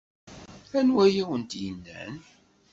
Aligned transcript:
Anwa 0.77 1.01
ay 1.07 1.17
awent-yennan? 1.21 2.13